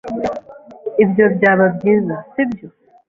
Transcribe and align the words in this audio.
Ibyo 1.03 1.25
byaba 1.35 1.65
byiza, 1.75 2.15
sibyo? 2.31 2.67